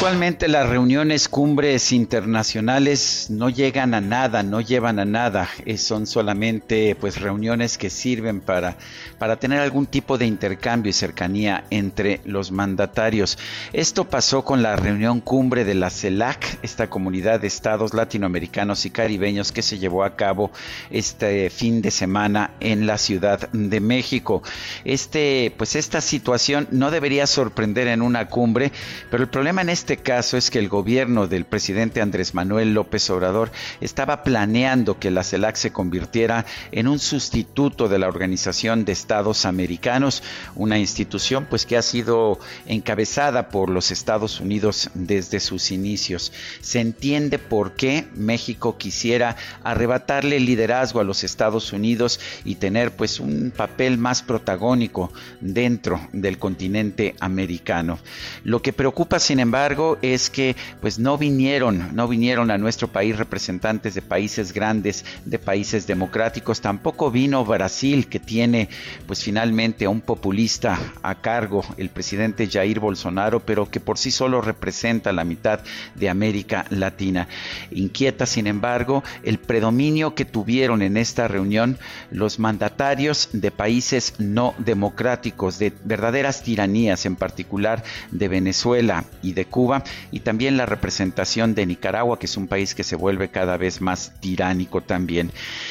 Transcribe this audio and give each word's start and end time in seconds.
Usualmente 0.00 0.48
las 0.48 0.66
reuniones 0.66 1.28
cumbres 1.28 1.92
internacionales 1.92 3.26
no 3.28 3.50
llegan 3.50 3.92
a 3.92 4.00
nada, 4.00 4.42
no 4.42 4.62
llevan 4.62 4.98
a 4.98 5.04
nada, 5.04 5.50
eh, 5.66 5.76
son 5.76 6.06
solamente 6.06 6.96
pues 6.98 7.20
reuniones 7.20 7.76
que 7.76 7.90
sirven 7.90 8.40
para, 8.40 8.78
para 9.18 9.36
tener 9.36 9.60
algún 9.60 9.84
tipo 9.84 10.16
de 10.16 10.24
intercambio 10.24 10.88
y 10.88 10.94
cercanía 10.94 11.64
entre 11.68 12.22
los 12.24 12.50
mandatarios. 12.50 13.36
Esto 13.74 14.08
pasó 14.08 14.42
con 14.42 14.62
la 14.62 14.74
reunión 14.74 15.20
cumbre 15.20 15.66
de 15.66 15.74
la 15.74 15.90
CELAC, 15.90 16.60
esta 16.62 16.88
comunidad 16.88 17.38
de 17.40 17.48
estados 17.48 17.92
latinoamericanos 17.92 18.86
y 18.86 18.90
caribeños 18.90 19.52
que 19.52 19.60
se 19.60 19.78
llevó 19.78 20.04
a 20.04 20.16
cabo 20.16 20.50
este 20.90 21.50
fin 21.50 21.82
de 21.82 21.90
semana 21.90 22.52
en 22.60 22.86
la 22.86 22.96
Ciudad 22.96 23.50
de 23.50 23.80
México. 23.80 24.42
Este 24.82 25.52
pues 25.58 25.76
esta 25.76 26.00
situación 26.00 26.68
no 26.70 26.90
debería 26.90 27.26
sorprender 27.26 27.86
en 27.86 28.00
una 28.00 28.28
cumbre, 28.28 28.72
pero 29.10 29.22
el 29.22 29.28
problema 29.28 29.60
en 29.60 29.68
este 29.68 29.89
este 29.90 30.04
caso 30.04 30.36
es 30.36 30.52
que 30.52 30.60
el 30.60 30.68
gobierno 30.68 31.26
del 31.26 31.44
presidente 31.44 32.00
Andrés 32.00 32.32
Manuel 32.32 32.74
López 32.74 33.10
Obrador 33.10 33.50
estaba 33.80 34.22
planeando 34.22 35.00
que 35.00 35.10
la 35.10 35.24
CELAC 35.24 35.56
se 35.56 35.72
convirtiera 35.72 36.46
en 36.70 36.86
un 36.86 37.00
sustituto 37.00 37.88
de 37.88 37.98
la 37.98 38.06
Organización 38.06 38.84
de 38.84 38.92
Estados 38.92 39.44
Americanos, 39.46 40.22
una 40.54 40.78
institución 40.78 41.48
pues 41.50 41.66
que 41.66 41.76
ha 41.76 41.82
sido 41.82 42.38
encabezada 42.66 43.48
por 43.48 43.68
los 43.68 43.90
Estados 43.90 44.38
Unidos 44.38 44.90
desde 44.94 45.40
sus 45.40 45.72
inicios. 45.72 46.32
Se 46.60 46.78
entiende 46.78 47.40
por 47.40 47.72
qué 47.72 48.06
México 48.14 48.78
quisiera 48.78 49.34
arrebatarle 49.64 50.36
el 50.36 50.46
liderazgo 50.46 51.00
a 51.00 51.04
los 51.04 51.24
Estados 51.24 51.72
Unidos 51.72 52.20
y 52.44 52.54
tener 52.54 52.94
pues 52.94 53.18
un 53.18 53.52
papel 53.56 53.98
más 53.98 54.22
protagónico 54.22 55.12
dentro 55.40 56.00
del 56.12 56.38
continente 56.38 57.16
americano. 57.18 57.98
Lo 58.44 58.62
que 58.62 58.72
preocupa 58.72 59.18
sin 59.18 59.40
embargo 59.40 59.79
es 60.02 60.30
que 60.30 60.56
pues 60.80 60.98
no 60.98 61.16
vinieron, 61.16 61.94
no 61.94 62.08
vinieron 62.08 62.50
a 62.50 62.58
nuestro 62.58 62.88
país 62.88 63.16
representantes 63.16 63.94
de 63.94 64.02
países 64.02 64.52
grandes, 64.52 65.04
de 65.24 65.38
países 65.38 65.86
democráticos, 65.86 66.60
tampoco 66.60 67.10
vino 67.10 67.44
Brasil 67.44 68.06
que 68.08 68.20
tiene 68.20 68.68
pues 69.06 69.22
finalmente 69.22 69.88
un 69.88 70.00
populista 70.00 70.78
a 71.02 71.14
cargo, 71.16 71.64
el 71.76 71.88
presidente 71.88 72.48
Jair 72.48 72.80
Bolsonaro, 72.80 73.40
pero 73.40 73.70
que 73.70 73.80
por 73.80 73.96
sí 73.98 74.10
solo 74.10 74.40
representa 74.40 75.12
la 75.12 75.24
mitad 75.24 75.60
de 75.94 76.08
América 76.08 76.64
Latina. 76.70 77.28
Inquieta, 77.70 78.26
sin 78.26 78.46
embargo, 78.46 79.02
el 79.22 79.38
predominio 79.38 80.14
que 80.14 80.24
tuvieron 80.24 80.82
en 80.82 80.96
esta 80.96 81.28
reunión 81.28 81.78
los 82.10 82.38
mandatarios 82.38 83.28
de 83.32 83.50
países 83.50 84.14
no 84.18 84.54
democráticos, 84.58 85.58
de 85.58 85.72
verdaderas 85.84 86.42
tiranías, 86.42 87.06
en 87.06 87.16
particular 87.16 87.82
de 88.10 88.28
Venezuela 88.28 89.04
y 89.22 89.32
de 89.32 89.44
Cuba 89.44 89.69
y 90.10 90.20
también 90.20 90.56
la 90.56 90.66
representación 90.66 91.54
de 91.54 91.66
Nicaragua, 91.66 92.18
que 92.18 92.26
es 92.26 92.36
un 92.36 92.48
país 92.48 92.74
que 92.74 92.84
se 92.84 92.96
vuelve 92.96 93.30
cada 93.30 93.56
vez 93.56 93.80
más 93.80 94.12
tiránico 94.20 94.80
también. 94.80 95.30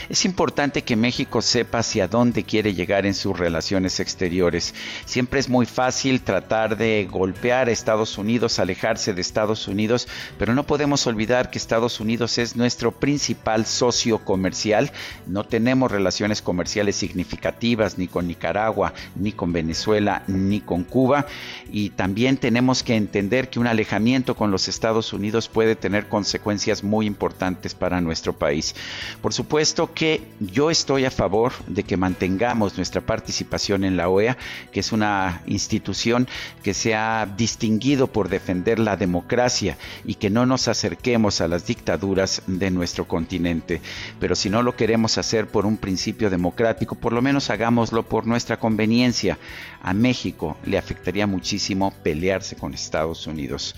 Es 0.09 0.25
importante 0.25 0.83
que 0.83 0.95
México 0.95 1.41
sepa 1.41 1.79
hacia 1.79 2.07
dónde 2.07 2.43
quiere 2.43 2.73
llegar 2.73 3.05
en 3.05 3.13
sus 3.13 3.37
relaciones 3.37 3.99
exteriores. 3.99 4.73
Siempre 5.05 5.39
es 5.39 5.49
muy 5.49 5.65
fácil 5.65 6.21
tratar 6.21 6.77
de 6.77 7.07
golpear 7.09 7.67
a 7.67 7.71
Estados 7.71 8.17
Unidos, 8.17 8.59
alejarse 8.59 9.13
de 9.13 9.21
Estados 9.21 9.67
Unidos, 9.67 10.07
pero 10.37 10.53
no 10.53 10.66
podemos 10.66 11.05
olvidar 11.07 11.49
que 11.49 11.57
Estados 11.57 11.99
Unidos 11.99 12.37
es 12.37 12.55
nuestro 12.55 12.91
principal 12.91 13.66
socio 13.66 14.19
comercial. 14.19 14.91
No 15.27 15.43
tenemos 15.43 15.91
relaciones 15.91 16.41
comerciales 16.41 16.95
significativas 16.95 17.97
ni 17.97 18.07
con 18.07 18.27
Nicaragua, 18.27 18.93
ni 19.16 19.31
con 19.31 19.53
Venezuela, 19.53 20.23
ni 20.27 20.61
con 20.61 20.83
Cuba. 20.83 21.25
Y 21.71 21.91
también 21.91 22.37
tenemos 22.37 22.83
que 22.83 22.95
entender 22.95 23.49
que 23.49 23.59
una 23.59 23.73
alejamiento 23.89 24.35
con 24.35 24.51
los 24.51 24.67
Estados 24.67 25.13
Unidos 25.13 25.47
puede 25.47 25.75
tener 25.75 26.07
consecuencias 26.09 26.83
muy 26.83 27.07
importantes 27.07 27.73
para 27.73 28.00
nuestro 28.01 28.33
país. 28.33 28.75
Por 29.19 29.33
supuesto 29.33 29.91
que 29.95 30.22
yo 30.39 30.69
estoy 30.69 31.05
a 31.05 31.11
favor 31.11 31.53
de 31.66 31.81
que 31.81 31.97
mantengamos 31.97 32.78
nuestra 32.78 33.01
participación 33.01 33.83
en 33.83 33.97
la 33.97 34.07
OEA, 34.07 34.38
que 34.72 34.81
es 34.81 34.91
una 34.91 35.41
institución 35.47 36.28
que 36.61 36.75
se 36.75 36.94
ha 36.94 37.25
distinguido 37.35 38.05
por 38.05 38.29
defender 38.29 38.78
la 38.78 38.95
democracia 38.95 39.75
y 40.05 40.16
que 40.16 40.29
no 40.29 40.45
nos 40.45 40.67
acerquemos 40.67 41.41
a 41.41 41.47
las 41.47 41.66
dictaduras 41.66 42.44
de 42.45 42.69
nuestro 42.69 43.07
continente. 43.07 43.81
Pero 44.19 44.35
si 44.35 44.51
no 44.51 44.61
lo 44.61 44.75
queremos 44.75 45.17
hacer 45.17 45.47
por 45.47 45.66
un 45.66 45.78
principio 45.78 46.29
democrático, 46.29 46.94
por 46.94 47.11
lo 47.11 47.23
menos 47.23 47.49
hagámoslo 47.49 48.03
por 48.03 48.28
nuestra 48.28 48.59
conveniencia. 48.59 49.39
A 49.81 49.94
México 49.94 50.57
le 50.66 50.78
afectaría 50.78 51.25
muchísimo 51.25 51.91
pelearse 52.03 52.55
con 52.55 52.73
Estados 52.73 53.25
Unidos. 53.25 53.75